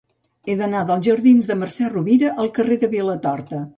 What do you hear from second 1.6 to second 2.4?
Mercè Rovira